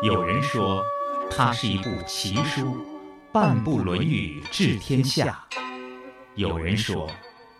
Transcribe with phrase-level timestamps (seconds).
[0.00, 0.84] 有人说，
[1.28, 2.86] 它是一部奇书，
[3.32, 5.26] 半部《论语》治天下；
[6.36, 7.10] 有人说，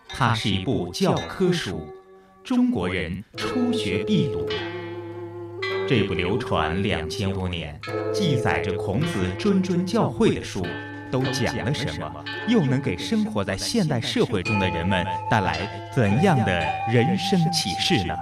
[0.07, 1.85] 它是一部教科书，
[2.41, 4.47] 中国人初学必读。
[5.85, 7.77] 这部流传两千多年、
[8.13, 10.65] 记载着孔子谆谆教诲的书，
[11.11, 12.23] 都讲了什么？
[12.47, 16.59] 又能给生活在现代社会中的人们带来怎样的
[16.91, 18.13] 人生启示呢？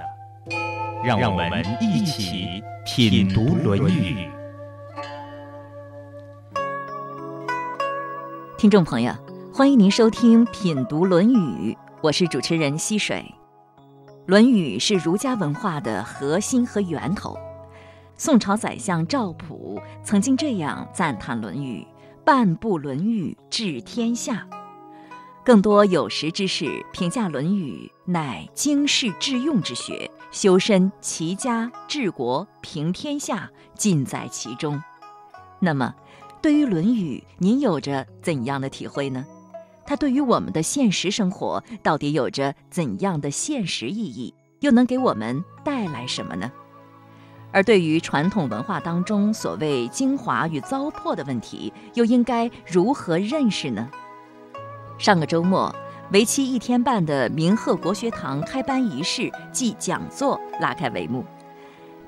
[1.04, 2.64] 让我们一起。
[2.90, 4.16] 品读《论语》，
[8.58, 9.14] 听众朋友，
[9.54, 13.26] 欢迎您收听《品读论语》，我是主持人溪水。
[14.26, 17.38] 《论语》是儒家文化的核心和源头。
[18.16, 21.82] 宋朝宰相赵普曾经这样赞叹《论语》
[22.28, 24.46] ：“半部《论语》治天下。”
[25.46, 30.12] 更多有识之士评价《论语》乃经世致用之学。
[30.30, 34.84] 修身、齐家、治国、平天下，尽在其中。
[35.62, 35.96] 那么，
[36.42, 39.26] 对于《论语》，您有着怎样的体会呢？
[39.86, 44.34] 它对于我们的现实生活，到底有着怎样的现实意义？
[44.60, 46.52] 又能给我们带来什么呢？
[47.52, 53.90] 而对于传统文化当中所谓精华与糟粕的问题，又应该如何认识呢？
[54.98, 55.74] 上个周末。
[56.14, 61.26] 为期一天半的明鹤国学堂开班仪式暨讲座拉开帷幕。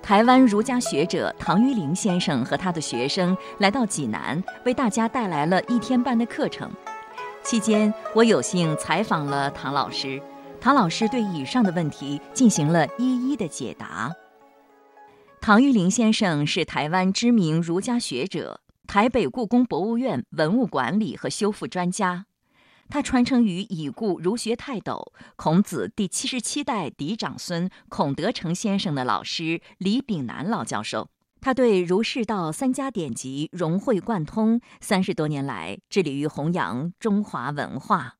[0.01, 6.71] 台湾儒家学者唐玉玲先生和他的学生来到济南，为大家带来了一天半的课程。
[7.43, 10.21] 期间，我有幸采访了唐老师，
[10.61, 14.09] 唐老师对以上的问题进行了一一的解答。
[15.41, 22.25] 唐玉林先生是台湾知名儒家学者，台北故宫博物院文物管理和修复专家。
[22.89, 31.09] 他传承于已故儒学泰斗孔子第七十七代嫡长孙孔德成先生的老师李炳南老教授。
[31.39, 38.15] 他对儒释道三家典籍融会贯通，三十多年来致力于弘扬中华文化。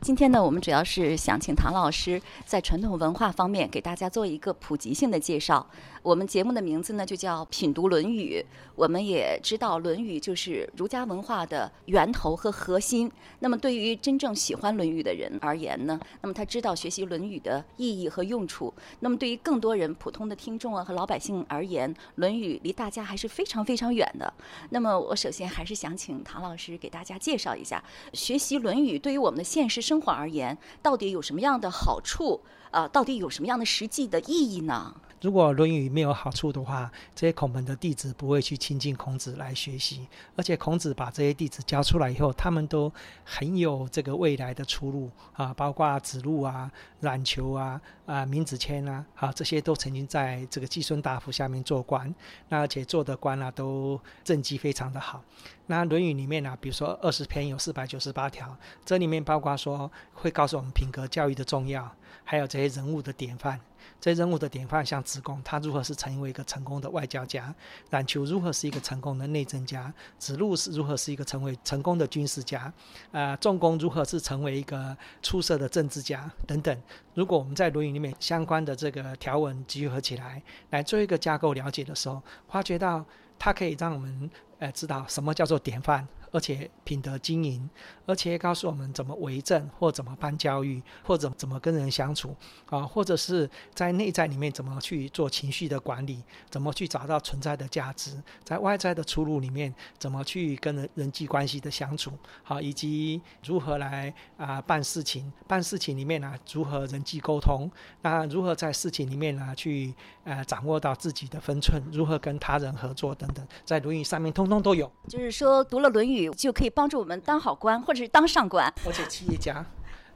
[0.00, 5.68] 今天呢，我们主要是想请唐老师在传统文化方面给大家做一个普及性的介绍。
[6.02, 8.42] 我们节目的名字呢就叫品读《论语》，
[8.74, 13.10] 我们也知道《论语》就是儒家文化的源头和核心。
[13.40, 18.72] 那么对于真正喜欢《论语》的人而言呢，那么他知道学习《论语》的意义和用处。
[19.00, 24.32] 那么对于更多人、普通的听众啊和老百姓而言，《论语》离大家还是非常非常远的。
[24.70, 27.84] 那么我首先还是想请唐老师给大家介绍一下，
[28.14, 32.40] 学习《论语》对于我们的现实生活而言，到底有什么样的好处？
[32.70, 34.94] 啊，到底有什么样的实际的意义呢？
[35.20, 40.08] 如果《论语》没有好处的话，这些孔门的弟子不会去亲近孔子来学习。
[40.34, 42.90] 而且孔子把这些弟子教出来以后，他们都
[43.22, 52.14] 很有这个未来的出路啊，包括子路啊、冉求啊、啊闵子骞啊，啊这些都曾经在这个季孙大夫下面做官，
[52.48, 55.22] 那而且做的官啊都政绩非常的好。
[55.66, 58.56] 那《论语》里面呢，比如说二十篇有四百九十八条，
[58.86, 61.94] 这里面包括说会告诉我们品格教育的重要，
[62.24, 63.60] 还有这些人物的典范。
[64.00, 67.54] 这人物的典范，像子贡，他如何是成为一个成功的外交家；
[67.90, 72.72] 冉求如何是一个成功的内政家；子路是如何是一个成为成功的军事家；
[73.12, 76.82] 啊，仲弓如何是成为一个出色的政治家等等。
[77.14, 83.04] 如果我们在《论语》里面相关的这个条文集合起来，来做一个架构了解的时候，发觉到
[83.38, 86.06] 它可以让我们呃知道什么叫做典范。
[86.30, 87.68] 而且品德经营，
[88.06, 92.34] 而且告诉我们怎么为政，或怎么办教育，或者怎么跟人相处
[92.66, 107.70] 啊，或者是在内在里面怎么去做情绪的管理，怎么去找到存在的价值，在外在的出路里面怎么去跟人人际关系的相处，好，以及如何来啊办事情，办事情里面呢如何人际沟通，
[108.02, 109.94] 那如何在事情里面呢去
[110.24, 114.90] 呃掌握到自己的分寸，如何跟他人合作等等，在《论语》上面通通都有。
[115.08, 116.28] 就是说读了《论语》。
[116.34, 118.72] 就可以帮助我们当好官，或者是当上官。
[118.86, 119.64] 而且企业家，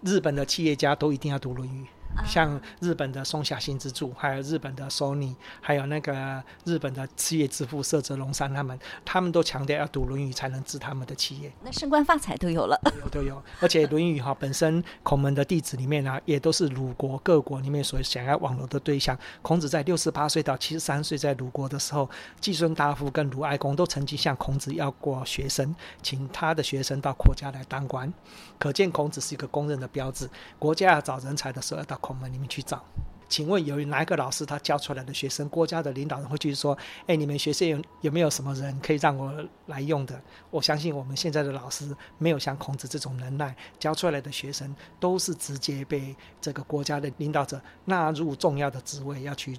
[0.02, 1.84] 日本的企业家都一定要读《论语》。
[2.26, 11.52] 像日本的松下幸之助，还有日本的 Sony，还有那个日本的企业之父涩泽龙三，他们他们都强调要读《论语》才能治他们的企业。
[11.62, 13.42] 那升官发财都有了，有都有。
[13.60, 19.18] 而且《论语》哈本身孔门的弟子里面呢，也都是鲁国各国里面所想要网罗的对象。
[19.42, 22.08] 孔子在六十八岁到七十三岁在鲁国的时候，
[22.40, 28.12] 季孙大夫跟鲁哀公都曾经向孔子要过学生，请他的学生到国家来当官。
[28.58, 30.30] 可见孔子是一个公认的标志。
[30.60, 31.98] 国家要找人才的时候要到。
[32.04, 32.84] 孔门里面去找，
[33.30, 39.32] 请问有哪一个老师他教出来的学生，国家的领导人会去说，哎，你们学校有有没有什么人可以让我
[39.68, 40.20] 来用的？
[40.50, 49.56] 我相信我们现在的老师没有像孔子这种能耐，教出来的学生都是直接被这个国家的领导者纳入重要的职位，要去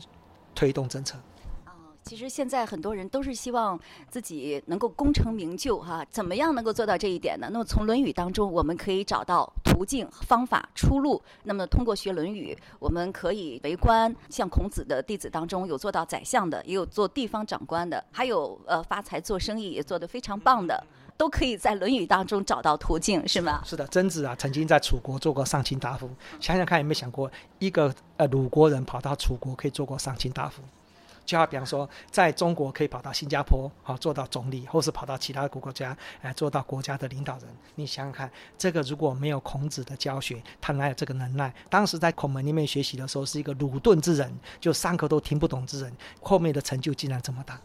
[0.53, 1.17] 推动政策。
[2.05, 7.49] 其实现在很多人都是希望自己能够功成名就哈，怎么样能够做到这一点呢？
[7.51, 11.19] 那么从《论语》当中，我们可以找到途径、方法、出路。
[11.45, 20.85] 那么通过学《论语》，我们可以为官，像孔子的弟子当中有做到宰相的，也有做地方长官的，还有呃发财做生意也做得非常棒的，
[21.17, 23.63] 都可以在《论语》当中找到途径，是吗？
[23.65, 26.07] 是的，曾子啊曾经在楚国做过上卿大夫，
[26.39, 30.61] 想想看有没有想过，一个呃鲁国人跑到楚国可以做过上卿大夫？
[31.25, 37.47] 就好比方说，在中国可以跑到新加坡，好做到总理，或是跑到其他国家，哎，做到国家的领导人。
[37.75, 41.53] 你想想看，这个如果没有孔子的教学，他哪有这个能耐？
[41.69, 45.91] 当时在孔门里面学习的时候，是一个鲁钝之人，就上课都听不懂之人，
[46.21, 47.59] 后面的成就竟然这么大。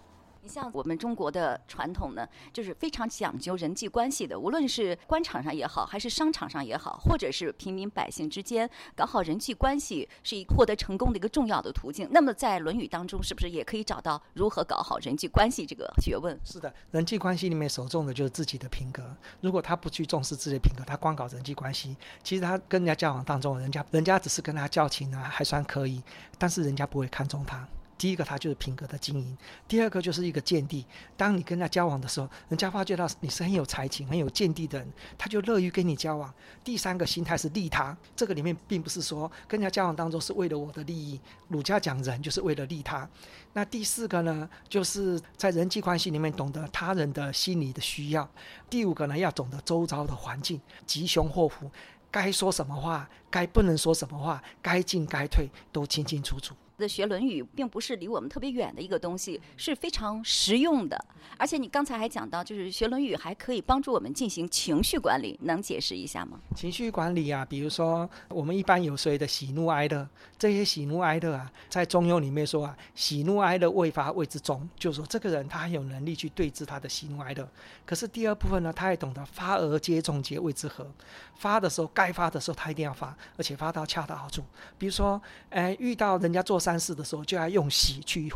[0.51, 4.37] 像我们中国的传统呢，就是非常讲究人际关系的。
[4.37, 12.09] 无论是官场上也好，还是商场上也好，或者是平民百姓之间，搞好人际关系是一获得成功的一个重要的途径。
[12.11, 16.37] 那么在《论语》当中，是不是也可以找到如何搞好人际关系这个学问？
[16.45, 19.15] 是的，人际关系里面首重的就是自己的品格。
[19.41, 26.03] 如果他不去重视自己的品格，他光搞人际关系，其实他跟人家交往当中，人家人家只是跟他交情啊，还算可以，
[26.39, 27.69] 但是人家不会看重他。
[28.01, 29.37] 第一个，他就是品格的经营；
[29.69, 30.87] 第二个，就是一个见地。
[31.19, 36.33] 当你跟他交往的时候，人家发觉到你是很有才情、很有见地的人，他就乐于跟你交往。
[36.65, 41.21] 第三个心态是利他，这个里面并不是说跟人家交往当中是为了我的利益。
[41.49, 43.07] 儒家讲人就是为了利他。
[43.53, 48.27] 那第四个呢，就是在人际关系里面懂得他人的心理的需要。
[48.71, 51.71] 第五个呢，要懂得周遭的环境，吉凶祸福，
[52.11, 56.55] 该说什么话，该不能说什么话，该进该退，都清清楚楚。
[56.81, 61.05] 的学《论语》并不是离我们特别远的一个东西，是非常实用的。
[61.37, 66.41] 而且你刚才还讲到，就是学《论语》还可以帮助我们进行情绪管理，能解释一下吗？
[66.57, 77.49] 情绪管理啊，比如说我们一般有所谓的喜怒哀乐，这些喜怒哀乐啊，在中庸里面说啊，喜怒哀乐未发谓之中，就是说这个人他很有能力去对峙他的喜怒哀乐。
[77.85, 80.87] 可是第二部分呢，他也懂得发而皆中节谓之和，
[81.35, 84.43] 发的时候该发的时候他一定要发，而且发到恰到好处。
[84.79, 88.31] 比如说，哎，遇到人家做善事的时候，就要用喜去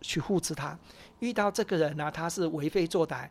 [0.00, 0.76] 去护持他；
[1.18, 3.28] 遇到这个人呢，他是为非作歹，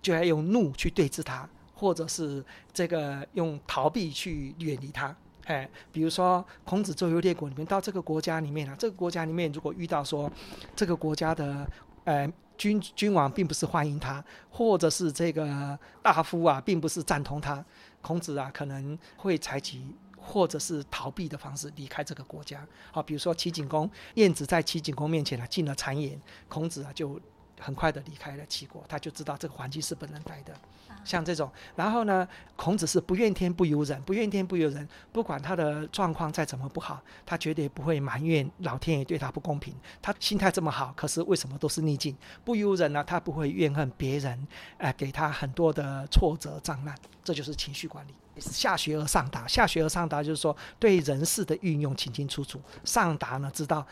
[0.00, 5.14] 就要用怒去对峙他，或者是这个用逃避去远离他。
[5.44, 10.30] 哎，比如说孔子周游列国里面，到这个国家里面啊，这个国家里面如果遇到说
[10.76, 11.68] 这个国家的
[12.04, 17.64] 呃君君王并不是欢迎他，或者是这个大夫啊并不是赞同他，
[18.00, 19.82] 孔子啊可能会采取。
[20.22, 27.20] 或者是逃避的方式离开这个国家，好，比如说齐景公，晏子在齐景公面前呢进了谗言，孔子啊就
[27.60, 30.54] 很快的离开了齐国，他就知道这个环境是不能待的。
[31.04, 39.74] 像这种，然后呢，孔子是不怨天不尤人，不怨天不尤人，不管他的状况再怎么不好，他绝对不会埋怨老天爷对他不公平。
[40.00, 42.16] 他心态这么好，可是为什么都是逆境？
[42.44, 43.02] 不尤人呢？
[43.02, 44.46] 他不会怨恨别人，
[44.78, 48.14] 哎，给他很多的挫折障碍，这就是情绪管理。
[48.38, 52.60] 下学而上达，下学而上达就是说对人事的运用清清楚楚。
[52.84, 53.86] 上达呢，知道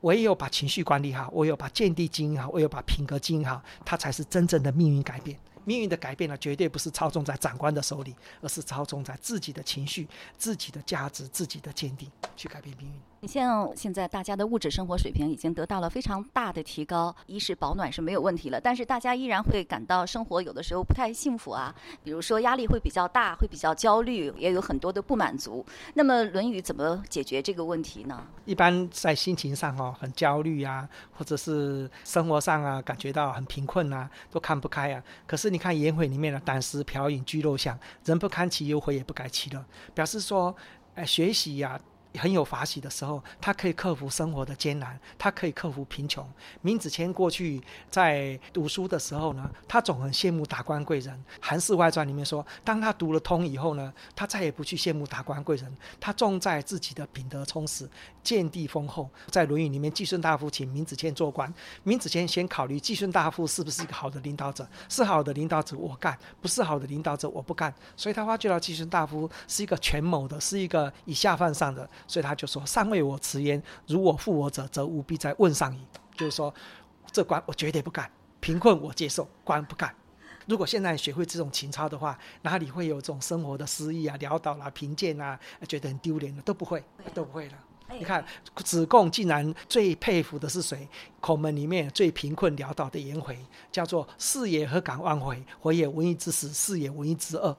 [0.00, 5.38] 唯有把情绪管理好，唯有把见地经营好，唯有把品格经营好，他才是真正的命运改变。
[5.64, 13.11] 命运的改变呢，绝对不是操纵在长官的手里，而是操纵在自己的情绪、自己的价值、自己的坚定去改变命运。
[13.24, 25.64] 你像现在大家的物质生活水平已经得到了非常大的提高，一是保暖是没有问题了，但是大家依然会感到生活有的时候不太幸福啊，比如说压力会比较大，会比较焦虑，也有很多的不满足。
[25.94, 28.26] 那么《论语》怎么解决这个问题呢？
[28.44, 35.00] 一般在心情上哦，很焦虑啊，或者是生活上啊，感觉到很贫困啊，都看不开啊。
[35.28, 40.52] 可是你看颜回里面的“胆食瓢饮居陋巷，人不堪其忧悔，也不改其乐”，表示说，
[40.96, 41.80] 哎，学习呀。
[42.18, 46.26] 很有法喜的时候，他可以克服生活的艰难，他可以克服贫穷。
[46.60, 51.14] 闵子骞过去在读书的时候呢，他总很羡慕达官贵人。
[51.40, 57.88] 《韩氏外传》里面说，当他读了通以后呢，他再也不去羡慕达官贵人，他重在自己的品德充实、
[58.22, 59.08] 见地丰厚。
[59.30, 61.52] 在《论语》里面，季孙大夫请闵子骞做官，
[61.84, 67.74] 闵子骞先考虑季孙大夫是不是一个好的领导者，是好的领导者我干，不是好的领导者我不干。
[67.96, 71.88] 所以他发觉到季孙大夫是一个权谋的，是一个以下犯上的。
[72.06, 75.80] 所以他就说：“上为我辞焉，如我负我者，则务必在问上矣。”
[76.16, 76.52] 就是说，
[77.10, 79.94] 这官我绝对不干，贫困我接受，官不干。
[80.46, 86.82] 如果现在学会这种情操的话，哪里会有这种生活的失意啊、潦倒啦、贫贱啊，觉得很丢脸的都不会，
[87.14, 87.54] 都不会了。
[87.98, 88.24] 你看
[88.56, 90.88] 子贡竟然最佩服的是谁？
[91.20, 93.38] 孔门里面最贫困潦倒的颜回，
[93.70, 95.44] 叫做“士也何敢忘回？
[95.60, 97.56] 回也文艺之始，士也文艺之二。”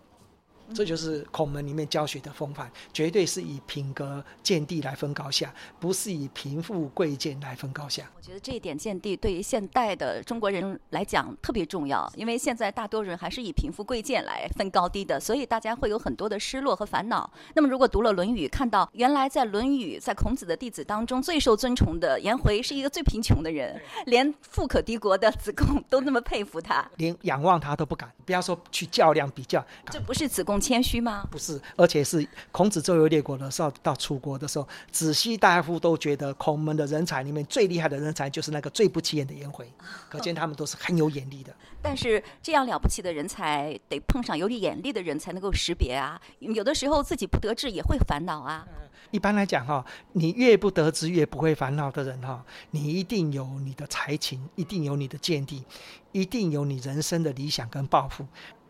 [0.73, 8.09] 这就是孔门里面教学的风范，绝对是以品格见地来分高下，不是以贫富贵贱来分高下。
[8.15, 17.31] 我觉得这一点见地对于现代的中国人来讲特别重要，因为现在大多人还是以贫富贵贱来分高低的，所以大家会有很多的失落和烦恼。
[17.53, 29.63] 那么如果读了《论语》，看到原来在《论语》在孔子的弟子当中最受尊崇的颜回是一个最贫穷的人，连富可敌国的子贡都那么佩服他，连仰望他都不敢，不要说去较量比较。
[29.91, 30.62] 这不是子贡。
[30.63, 31.27] 谦虚吗？
[31.29, 39.69] 不是，而且是孔子周游列国的时候，到楚国的时候，子西大夫都觉得孔门的人才里面最厉害的人才就是那个最不起眼的颜回，
[40.09, 41.53] 可见他们都是很有眼力的。
[41.81, 46.19] 但是这样了不起的人才，得碰上有眼力的人才能够识别啊。
[46.39, 48.65] 有的时候自己不得志也会烦恼啊。
[49.11, 55.63] 一般来讲哈，你越不得志越不会烦恼的人哈，你一定有你的才情，一定有你的见地，
[56.13, 58.25] 一定有你人生的理想跟抱负。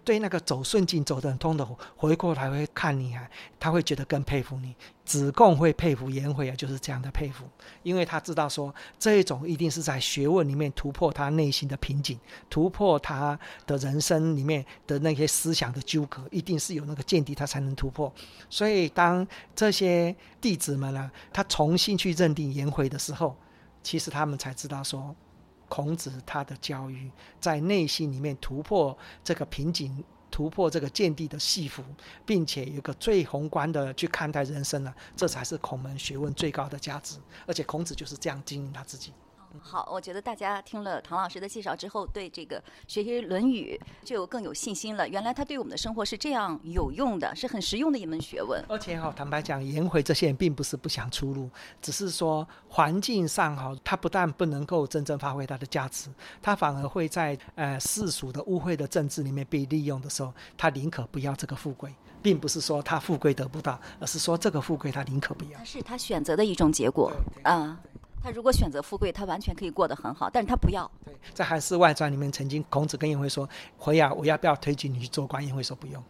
[0.06, 3.30] 对那个走顺境走得很通的，回过来会看你啊，
[3.60, 4.76] 他会觉得更佩服你。
[5.06, 7.44] 子贡会佩服颜回啊，就是这样的佩服，
[7.84, 12.18] 因为他知道说这一种一定是在学问里面突破他内心的瓶颈，
[12.50, 18.12] 突破他的人生里面的那些思想的纠葛，一定是有那个见地，他才能突破。
[18.50, 23.36] 所以当这些弟子们呢，他重新去认定颜回的时候，
[23.82, 25.16] 其实他们才知道说。
[25.74, 31.84] 孔子他的教育在内心里面突破这个瓶颈，突破这个见地的戏服，
[32.28, 37.18] 并且有个最宏观的去看待人生了，这才是孔门学问最高的价值。
[37.48, 39.12] 而且孔子就是这样经营他自己。
[39.62, 45.08] 好，我觉得大家听了唐老师的介绍之后，对这个学习《论语》就更有信心了。
[45.08, 48.64] 原来他对我们的生活是这样有用的，是很实用的一门学问。
[48.68, 51.50] 而且哈，坦白讲，颜回这些人并不是不想出路，
[51.82, 56.10] 只是说环境上哈，他不但不能够真正发挥他的价值，
[56.42, 65.64] 他反而会在呃世俗的污秽的政治里面被利用的时候，他宁可不要这个富贵，并不是说他富贵得不到，而是说这个富贵他宁可不要。
[65.64, 67.12] 是他选择的一种结果
[67.44, 67.80] 啊。
[68.24, 70.90] 他如果选择富贵，他完全可以过得很好，但是他不要。
[71.04, 76.02] 对，在《韩氏外传》里面，曾经孔子跟颜回说：“回啊，我要不要推举你去做官？”颜回说：“不用，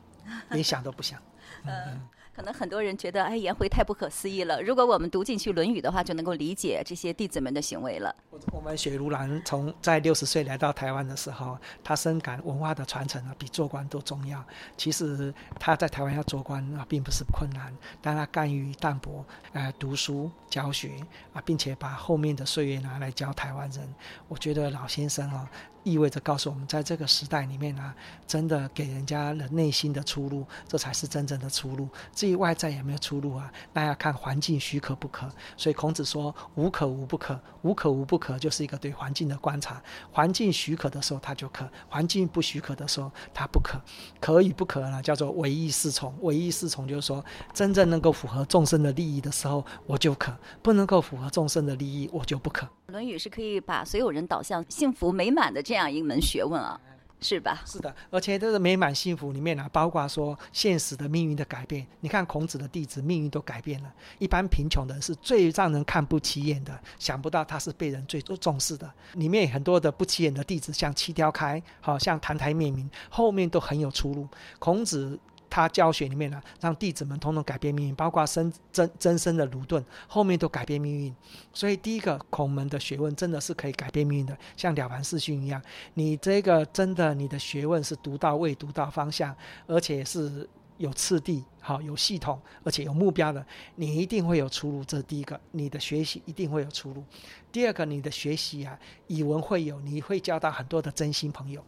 [0.52, 1.20] 连想都不想。
[1.66, 2.00] ”嗯。
[2.36, 4.60] 可能很多人觉得，哎，颜回太不可思议了。
[4.62, 8.14] 如果我们读进去《论语》的话，就能够理解这些弟子们的行为了。
[8.52, 14.44] 我们雪如兰从在六十岁来到台湾的时候，他深感文化的传承啊，比做官都重要。
[14.76, 17.72] 其实他在台湾要做官啊，并不是困难，
[18.02, 20.94] 但他甘于淡泊，呃，读书教学
[21.34, 23.94] 啊，并且把后面的岁月拿来教台湾人。
[24.28, 25.48] 我觉得老先生啊。
[25.84, 27.94] 意味着告诉我们，在这个时代里面呢，
[28.26, 31.88] 真的给人家的内心的出路，这才是真正的出路。
[32.14, 35.30] 至于外在有没有出路啊，那要看环境许可不可。
[35.58, 39.82] 所以孔子说“无可无不可”，无可无不可就是一个对环境的观察。
[40.12, 43.80] 环境许可的时候，它就可；环境不许可的时候，它不可。
[44.20, 46.14] 可与不可呢，叫做唯义是从。
[46.22, 47.24] 唯义是从就是说，
[47.54, 52.66] 真正能够符合众生的利益的时候，我就可；不能够符合众生的利益，我就不可。
[52.88, 56.80] 《论语》是可以把所有人导向幸福美满的这样一门学问啊，
[57.22, 57.62] 是吧？
[57.66, 61.88] 是的，而且这个美满幸福里面呢，包括说现实的命运的改变。
[62.02, 68.92] 你看孔子的弟子命运都改变了，一般贫穷的人是最让人看不起眼的，想不到他是被人最重视的。
[69.14, 74.28] 里面很多的不起眼的弟子，像七雕开，好像澹台灭明，后面都很有出路。
[74.60, 75.18] 孔子。
[75.54, 81.16] 他教学里面呢，让弟子们统统改变命运，包括生真真生的鲁钝，后面都改变命运。
[81.54, 85.62] 所以第一个孔门的学问真的是可以改变命运的，像了凡四训一样。
[85.94, 89.36] 你这个真的你的学问是独到位、独到方向，
[89.68, 93.46] 而且是有次第、好有系统，而且有目标的，
[93.76, 94.84] 你一定会有出路。
[94.84, 97.04] 这是第一个，你的学习一定会有出路。
[97.52, 101.64] 第二个，你的学习啊，以文会友，你会交到很多的真心朋友。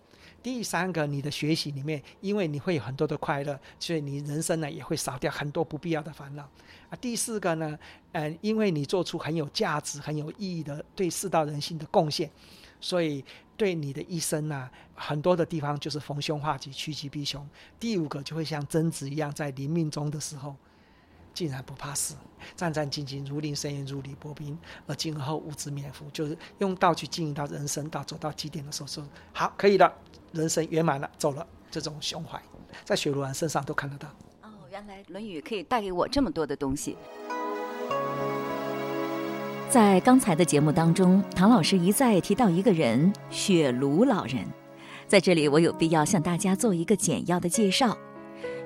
[0.46, 6.44] 第三个，你的学习里面，因为你会有很多的快乐，所以你人生呢也会少掉很多不必要的烦恼。
[6.88, 7.80] 啊，第四个呢，
[8.12, 12.30] 呃，因为你做出很有价值、很有意义的对世道人心的贡献，
[12.80, 13.26] 所以
[13.58, 17.44] 对你的一生呢，很多的地方就是逢凶化吉、趋吉避凶。
[17.80, 20.56] 第五个就会像贞子一样，在临命终的时候，
[21.34, 22.16] 竟然不怕死，
[22.56, 29.92] 战战兢兢，如临深渊，如履薄冰，而今而后无之免服，就是用道去经营到人生到走到极点的时候，说好，可以了。
[30.36, 32.40] 人生圆满了，走了，这种胸怀，
[32.84, 34.10] 在雪如兰身上都看得到。
[34.42, 36.98] 哦，原来《论语》可以带给我这么多的东西。
[39.70, 44.46] 在刚才的节目当中，唐老师一再提到一个人——雪庐老人。
[45.08, 47.98] 在这里，我有必要向大家做一个简要的介绍。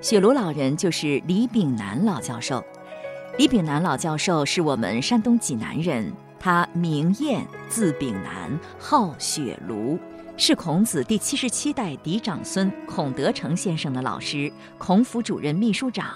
[0.02, 2.64] 雪庐老人就是李炳南老教授。
[3.38, 9.98] 李炳南老教授是我们山东济南人，他名彦，字炳南，号雪庐，
[10.42, 16.16] 是孔子第七十七代嫡长孙孔德成先生的老师，孔府主任秘书长。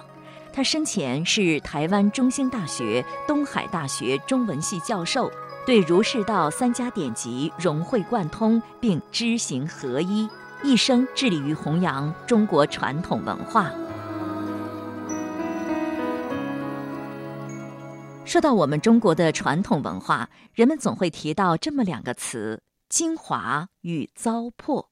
[0.53, 5.30] 他生前是台湾中兴大学、东海大学中文系教授，
[5.65, 10.25] 对儒释道三家典籍融会贯通，并知行合一，
[10.63, 13.74] 一生致力于弘扬中国传统文化。
[18.24, 24.85] 说到我们中国的传统文化，人们总会提到这么两个词：精华与糟粕。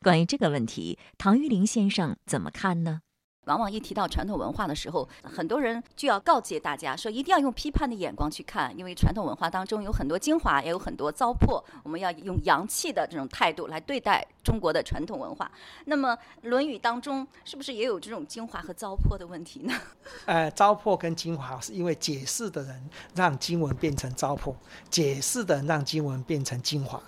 [0.00, 3.02] 关于这个问题，唐玉林先生怎么看呢？
[3.44, 11.62] 往往一提到传统文化的时候，很多人就要告诫大家说，一定要用批判的眼光去看，因为传统文化当中有很多精华，也有很多糟粕。
[11.82, 15.52] 我们要用洋气的这种态度来对待中国的传统文化。
[15.84, 16.16] 那么，
[16.48, 19.74] 《论语》当中是不是也有这种精华和糟粕的问题呢？
[20.24, 24.54] 呃，糟粕跟精华是因为解释的人让经文变成糟粕，
[24.88, 26.98] 解释的人让经文变成精华。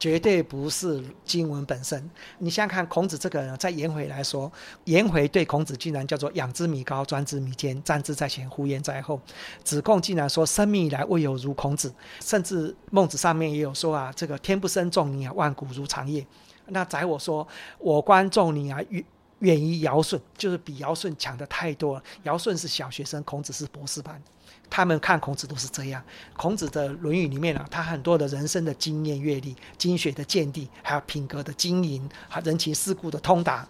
[0.00, 2.10] 绝对不是经文本身。
[2.38, 4.50] 你想想看，孔子这个人，在颜回来说，
[4.84, 9.20] 颜回对孔子竟然叫做“仰之弥高，专之弥坚，站之在前，呼言在后”。
[9.62, 16.26] 子贡竟然说：“生命以来未有如孔子。”甚至孟子上面也有说啊：“这个天不生仲尼啊，万古如长夜。”
[16.72, 17.46] 那宰我说
[17.78, 19.04] ：“我观仲尼啊，与
[19.40, 22.02] 远于尧舜，就是比尧舜强的太多了。
[22.22, 24.20] 尧舜是小学生，孔子是博士班。”
[24.70, 26.00] 他们看孔子都是这样。
[26.36, 33.66] 孔子的《论语》里面啊，他很多的人生的经验阅历、经学的见地，还有品格的经营，还人情世故的通达。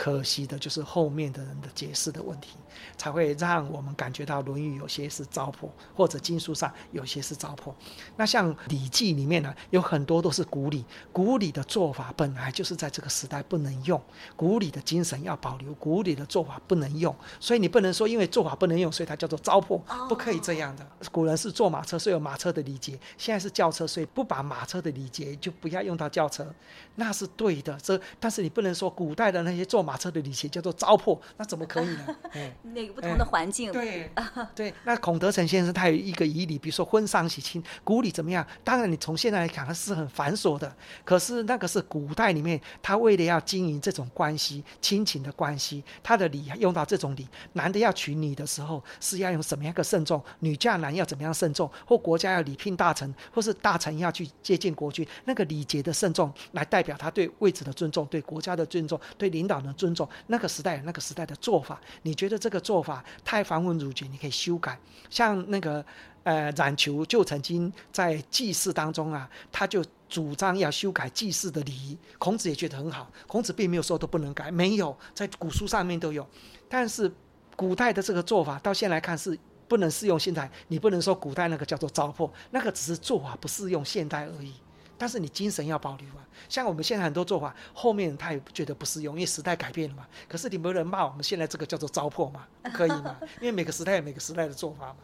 [0.00, 2.56] 可惜的就是后面的人的解释的问题。
[2.96, 7.72] 才会让我们感觉到《论语》有些是糟粕，或者经书上有些是糟粕。
[8.16, 14.00] 那像《礼记》里面呢，有很多都是古礼，古礼的做法本来就是在这个时代不能用，
[14.36, 17.14] 古礼的精神要保留，古礼的做法不能用。
[17.38, 20.86] 所以你不能说因为做法不能用，所以它叫做糟粕，不可以这样的。
[21.10, 26.46] 古人是坐马车，所以有马车的礼节；现在是轿车，所以不把马车的礼节就不要用到轿车，
[26.94, 27.76] 那是对的。
[27.82, 32.16] 这但是你不能说古代的那些坐马车的礼节叫做糟粕，那怎么可以呢？
[32.74, 32.90] 那。
[32.90, 34.10] 不同的环境，对
[34.54, 34.74] 对。
[34.84, 38.44] 那孔德成先生他有一个仪礼，比如说婚丧喜庆，古礼怎么样？
[38.64, 40.74] 当然，你从现在来看，它是很繁琐的。
[41.04, 47.28] 可是那个是古代里面，他为了要经营这种关系、亲情的关系，他的礼用到这种礼。
[47.52, 50.22] 男的要娶女的时候，是要用什么样的慎重？
[50.40, 51.70] 女嫁男要怎么样慎重？
[51.86, 60.06] 或国家要礼聘大臣，或是大臣要去接见国君，那个礼节的慎重，来代表他对位置的尊重、对国家的尊重、对领导的尊重。
[60.26, 62.80] 那个时代，那个时代的做法，你觉得这个做？
[62.82, 64.78] 法太繁文缛节，你可以修改。
[65.10, 65.84] 像那个
[66.22, 71.98] 呃冉求就曾经在祭祀当中啊，他就主张要修改祭祀的礼仪。
[72.18, 76.26] 孔子也觉得很好，孔子并没有说都不能改，没有在古书上面都有。
[76.70, 77.12] 但是
[77.54, 79.38] 古代的这个做法，到现在来看是
[79.68, 80.50] 不能适用现代。
[80.68, 84.54] 你不能说古代那个叫做糟粕，那个只是做法不适用现代而已。
[85.00, 90.06] 但是你精神要保留啊，像我们现在很多做法，后面他也觉得不适用，因为时代改变了嘛。
[90.28, 92.46] 可是你没有人骂我们现在这个叫做糟粕嘛？
[92.74, 93.16] 可以嘛？
[93.40, 94.96] 因为每个时代有每个时代的做法嘛。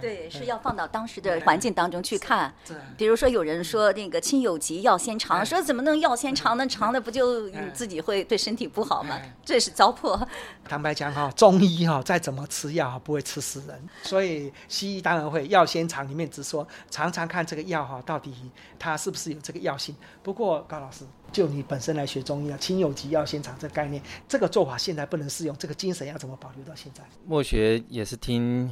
[0.00, 2.52] 对，是要放到当时的环境当中去看。
[2.96, 6.66] 比如说有人说那个亲有疾药先尝，说怎么能药先尝呢？
[6.66, 9.20] 尝了不就自己会对身体不好吗？
[9.44, 10.26] 这是糟粕。
[10.64, 18.32] 坦白讲哈，中医哈再怎么吃药不会吃死人，所以西医当然会药先尝，里面只说尝尝看这个药哈到底
[18.78, 19.94] 它是不是有这个药性。
[20.22, 27.02] 不过高老师，就你本身来学中医啊，亲有疾药先尝这个概念，这个做法现在不能适用，这个精神要怎么保留到现在？
[27.26, 28.70] 墨学也是听。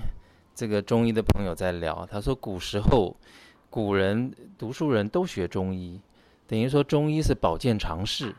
[0.55, 3.17] 这个中医的朋友在聊，他说古时候
[3.71, 6.01] 古人读书人都学中医，
[6.47, 8.35] 等于说中医是保健常识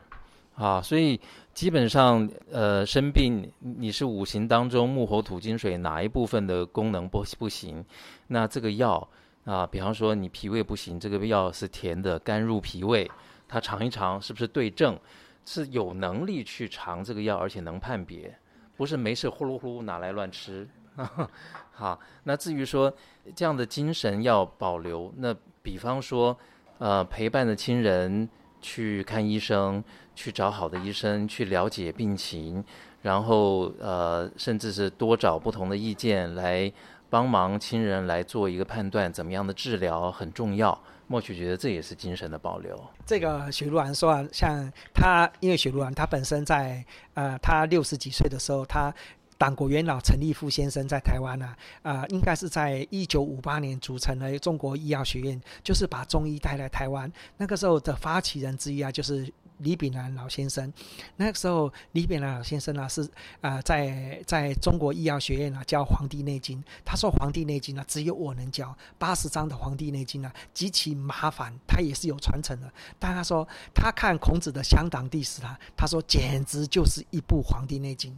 [0.54, 1.20] 啊，所以
[1.52, 7.84] 基本上呃生病你是五行当中木火土金水哪一部分的功能不不行，
[8.28, 9.08] 那这个药
[9.44, 13.10] 啊，比方说你脾胃不行，这个药是甜的，甘入脾胃，
[13.48, 14.96] 他尝一尝是不是对症，
[15.44, 18.32] 是有能力去尝这个药，而且能判别，
[18.76, 20.68] 不是没事呼噜呼噜拿来乱吃。
[21.76, 22.92] 好，那至于说
[23.34, 26.36] 这样的精神要保留，那比方说，
[26.78, 28.28] 呃，陪伴的亲人
[28.60, 29.82] 去看医生，
[30.14, 32.62] 去找好的医生，去了解病情，
[33.02, 36.72] 然后呃，甚至是多找不同的意见来
[37.10, 40.80] 帮忙亲人来做一个判断，怎么样的治疗很重要。
[41.08, 42.80] 莫许觉得这也是精神的保留。
[43.04, 48.94] 这个许茹兰说啊，像他，因为许茹兰他本身在呃，他六十几岁的时候，他。
[49.36, 57.12] 党国元老陈立夫先生在台湾呢，啊，应该是在一九五八年组成了中国医药学院，就是把中医带来台湾。
[57.36, 60.72] 那个时候的发起人之一啊，就是李炳南老先生。
[61.16, 63.08] 那个时候，李炳南老先生呢是
[63.40, 66.58] 啊，在在中国医药学院啊教《黄帝内经》。
[66.84, 72.72] 他说，《黄帝内经》呢只有我能教，八十章的《黄帝内经》呢极其麻烦，他也是有传承的。
[72.98, 78.12] 但他说，他看孔子的《乡党地史》啊，他说简直就是一部《黄帝内经》。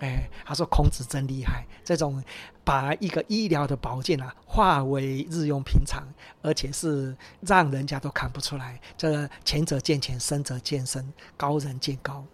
[0.00, 2.22] 哎，他说孔子真厉害，这种
[2.64, 6.06] 把一个医疗的保健啊化为日用平常，
[6.42, 8.80] 而且是让人家都看不出来。
[8.96, 12.24] 这前者见浅，深者见深，高人见高。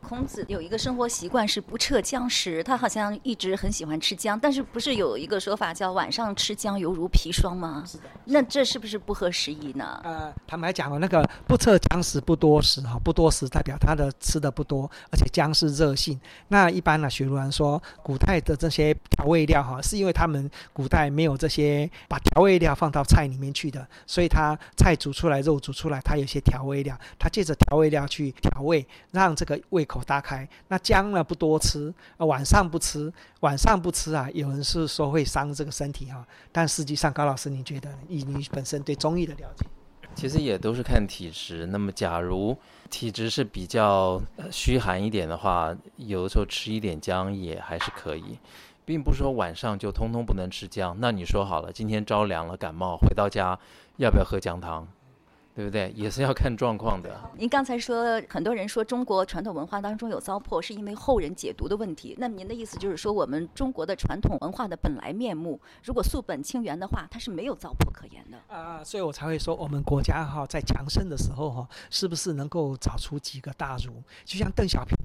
[0.00, 7.84] 孔子有一个生活习惯是不撤姜食，他好像一直很喜欢吃姜，但是不是有一个说法叫晚上吃姜犹如砒霜吗？
[7.86, 10.00] 是的，那这是不是不合时宜呢？
[10.02, 16.18] 呃，坦白讲哦，那个不撤姜食不多食哈，不多食代表他的吃的不多，而且姜是热性。
[16.48, 29.57] 那一般呢，学儒人说，古代的这些调味料哈，是因为他们古代没有这些把调味料放到菜里面去的，所以他菜煮出来，肉煮出来，它有些调味料，他借着调味料去调味，让这个。
[29.70, 34.28] 胃口大开，那姜呢不多吃，晚上不吃，晚上不吃啊。
[34.34, 39.66] 有人是说会伤这个身体哈，但实际上高老师，你觉得以你本身对中医的了解，
[40.14, 41.66] 其实也都是看体质。
[41.66, 42.56] 那么假如
[42.90, 48.38] 体质是比较虚寒一点的话，有的时候吃一点姜也还是可以，
[48.84, 50.96] 并不是说晚上就通通不能吃姜。
[50.98, 53.58] 那你说好了，今天着凉了感冒，回到家
[53.96, 54.88] 要不要喝姜汤？
[55.58, 55.92] 对不对？
[55.96, 57.20] 也是要看状况的。
[57.36, 62.14] 您刚才说，很多人说中国传统文化当中有糟粕，是因为后人解读的问题。
[62.16, 68.38] 那您的意思就是说，我们中国的传统文化的本来面目，如果溯本清源的话，它是没有糟粕可言的。
[68.46, 74.00] 啊，所以我才会说，我们国家哈在强盛的时候哈，是不是能够找出几个大儒？
[74.24, 74.96] 就像邓小平，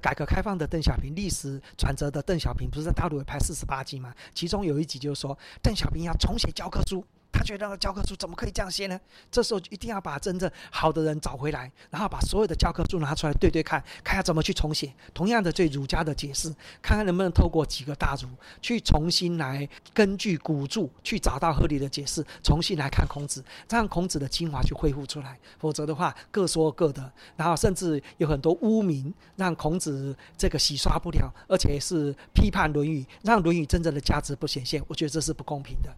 [0.00, 4.12] 改革开放的邓小平，历史转折的邓小平，不是在大陆也拍四十八集吗？
[4.34, 7.04] 其中有一集就是说，邓小平要重写教科书。
[7.32, 9.00] 他觉得教科书怎么可以这样写呢？
[9.30, 14.92] 这时候一定要把真正好的人找回来，然后把所有的教科书拿出来对对看，看要怎么去重写。
[15.14, 18.28] 同样的，对儒家的解释，看看能不能透过几个大儒
[18.60, 25.38] 去重新来根据古著去找到合理的解释，重新来看孔子，让孔子的精华去恢复出来。
[25.58, 34.82] 否则的话，各说各的，然后甚至有很多污名，让孔子这个洗刷不了，而且是批判《论语》，让《论语》真正的价值不显现。
[34.86, 35.90] 我觉得这是不公平的。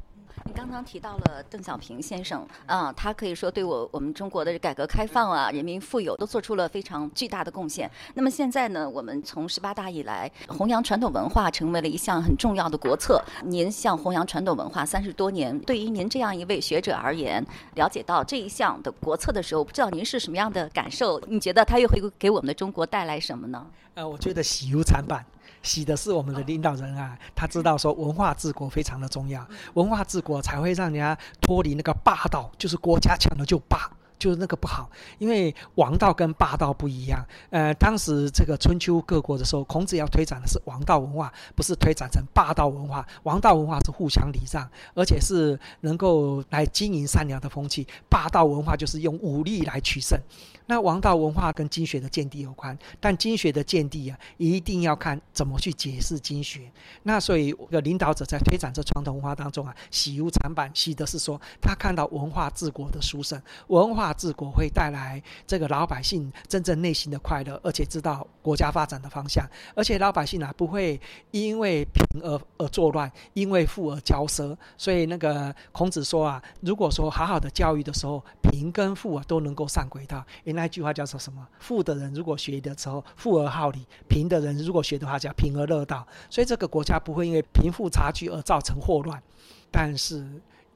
[0.47, 7.91] 你刚刚提到了邓小平先生啊，他可以说对我我们中国的改革开放啊、人民富有都做出了非常巨大的贡献。
[8.13, 13.23] 那么现在呢，我们从十八大以来，弘扬传统文化成为了一项很重要的国策。
[13.43, 21.19] 您像弘扬传统文化三十多年，对于您这样一位学者而言，了解到这一项的国策的时候，不知道您是什么样的感受？
[21.27, 23.67] 你觉得它又会给我们的中国带来什么呢？
[23.95, 25.25] 呃，我觉得喜忧参半。
[25.65, 33.91] 喜的是我们的领导人啊，他知道说文化治国非常的重要，文化治国才会让人家脱离那个霸道，就是国家强了就霸。
[34.19, 37.23] 就是那个不好，因为王道跟霸道不一样。
[37.51, 43.07] 呃，当时这个春秋各国的时候，孔子要推展的是王道文化，不是推展成霸道文化。
[43.25, 47.87] 王道文化是互相礼让，而且是能够来经营善良的风气。
[48.09, 50.19] 霸道文化就是用武力来取胜。
[50.67, 56.73] 那王道文化跟经学的见地有关，但经学的见地啊，一定要看怎么去解释经学。
[57.03, 60.71] 那所以，个领导者在推展这传统文化当中啊，喜忧参半。
[60.73, 64.14] 喜的是说，他看到文化治国的殊胜，文化。
[64.17, 71.01] 治国会带来这个老百姓真正内心的快乐，而且知道国家发展的方向，而且老百姓啊不会
[71.31, 74.57] 因为贫而而作乱，因为富而骄奢。
[74.77, 80.25] 所以那个孔子说啊，如果说好好的教育的时候，贫跟富啊都能够上轨道。
[80.45, 81.47] 原来一句话叫做什么？
[81.59, 86.07] 富的人如果学的时候，富而好礼；贫的人如果学的话，叫贫而乐道。
[86.31, 89.23] 所以这个国家不会因为贫富差距而造成祸乱，
[89.71, 90.25] 但是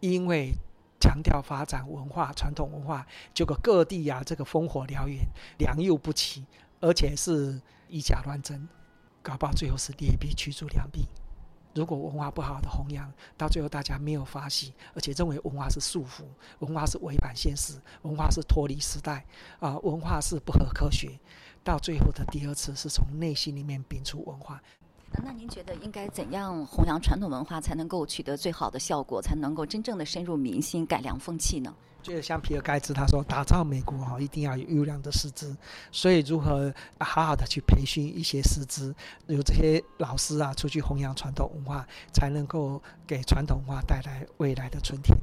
[0.01, 0.53] 因为。
[1.01, 5.25] 强调发展文化、传统文化，结果各地呀，这个烽火燎原，
[5.59, 6.45] 良莠不齐，
[6.81, 8.69] 而且是以假乱真，
[9.23, 11.07] 搞不好最后是劣币驱逐良币。
[11.75, 16.25] 如果文化不好的弘扬，到最后大家没有发喜，而且认为文化是束缚，
[16.59, 19.25] 文化是违反现实，文化是脱离时代，
[19.61, 21.21] 啊，文化是不合科学，
[21.63, 24.61] 到最后的第二次是从内心里面摒除文化。
[25.25, 31.75] 那您觉得应该怎样弘扬传统文化，才能够取得最好的效果，才能够真正的深入民心、改良风气呢？
[32.01, 35.55] 就是像比尔盖茨他说，打造美国哈，一定要有优良的师资，
[35.91, 38.95] 所以如何好好的去培训一些师资，
[39.27, 45.19] 有这些老师啊，出去弘扬传统文化，才能够给传统文化带来未来的春天。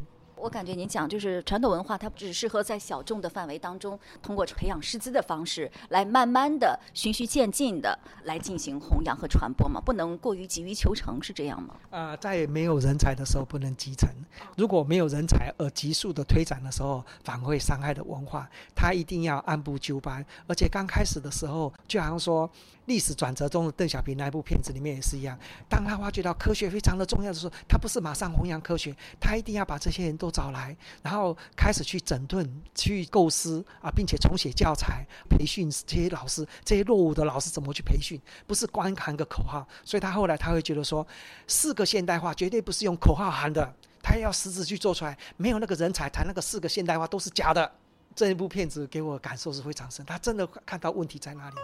[0.45, 11.73] 我感觉您讲就是传统文化，它只适合在小众的范围当中，通过培养师资的方式来慢慢的、循序渐进的来进行弘扬和传播嘛，不能过于急于求成，是这样吗？
[11.89, 14.08] 啊，在没有人才的时候不能集成，
[14.55, 18.47] 如果没有人才而急速的推展的时候，反而会伤害的文化。
[18.75, 22.47] 它一定要按部就班，而且刚开始的时候，就好像说
[22.86, 39.67] 历史转折中的邓小平那一部片子里面也是一样，当他发觉到科学非常的重要的时候，他不是马上弘扬科学，他一定要把这些人都找来，然后开始去整顿、去构思啊，并且重写教材、培训这些老师，这些落伍的老师怎么去培训，不是光喊个口号。
[39.84, 41.06] 所以他后来他会觉得说，
[41.48, 47.71] 四个现代化绝对不是用口号喊的，他要实质去做出来，没有那个人才谈那个四个现代化都是假的。
[48.15, 51.56] 这一部片子给我感受是非常深，他真的看到问题在哪里。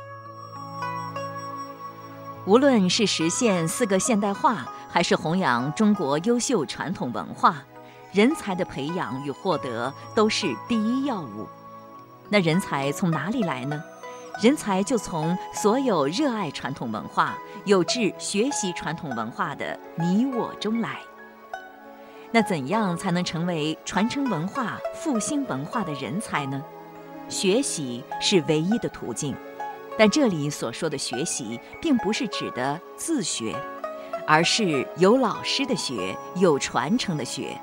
[2.48, 7.64] 无论是实现四个现代化，还是弘扬中国优秀传统文化，
[8.12, 11.48] 人才的培养与获得都是第一要务。
[12.30, 13.82] 那人才从哪里来呢？
[14.42, 20.98] 人才就从所有热爱传统文化、有志学习传统文化的你我中来。
[22.32, 26.64] 那怎样才能成为传承文化、复兴文化的人才呢？
[27.30, 29.36] 学习是唯一的途径，
[29.98, 33.56] 但这里所说的学习，并不是指的自学，
[34.26, 37.60] 而是有老师的学，有传承的学，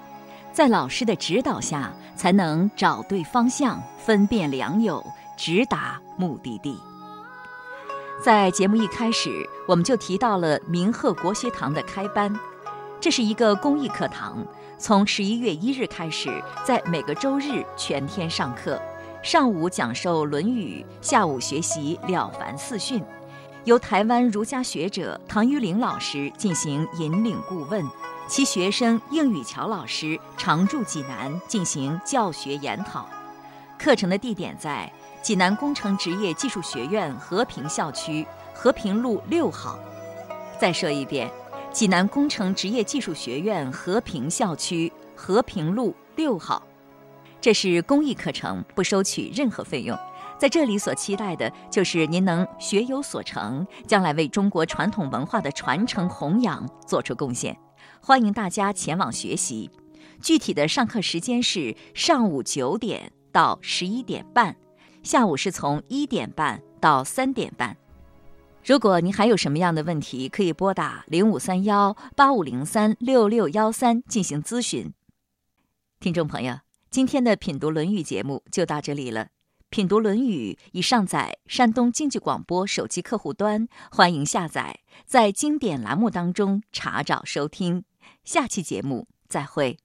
[0.53, 5.05] 在老师的指导下，才能找对方向，分辨良友，
[5.37, 6.79] 直达目的地。
[8.23, 12.35] 在节目一开始，我们就提到了明鹤国学堂的开班，
[13.01, 14.45] 这是一个公益课堂。
[14.77, 16.31] 从十一月一日开始，
[16.65, 18.81] 在每个周日全天上课，
[19.29, 22.99] 上午讲授《论语》，下午学习《了凡四训》，
[23.65, 27.85] 由台湾儒家学者唐玉玲老师进行引领顾问，
[28.27, 33.07] 其学生应宇桥老师常驻济南进行教学研讨。
[33.79, 39.79] 课程的地点在济南工程职业技术学院和平校区和平路六号。
[40.59, 41.31] 再说一遍。
[41.71, 46.63] 济南工程职业技术学院和平校区和平路六号，
[47.41, 49.97] 这是公益课程，不收取任何费用。
[50.39, 57.57] 在这里所期待的就是您能学有所成，将来为中国传统文化的传承弘扬做出贡献。
[58.01, 59.71] 欢迎大家前往学习。
[60.21, 64.57] 具体的上课时间是上午九点到十一点半，
[65.03, 67.77] 下午是从一点半到三点半。
[68.65, 74.93] 如果您还有什么样的问题，可以拨打零五三幺八五零三六六幺三进行咨询。
[76.01, 76.59] 听众朋友，
[76.91, 79.29] 今天的品读《论语》节目就到这里了。
[79.69, 87.85] 品读《论语》已上载山东经济广播手机客户端，欢迎下载，在经典栏目当中查找收听。
[88.25, 89.79] 下期节目再会。